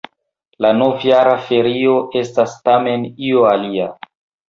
[0.65, 3.97] La novjara ferio estas tamen io alia.